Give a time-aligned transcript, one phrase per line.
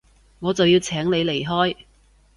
[0.39, 1.75] 我就要請你離開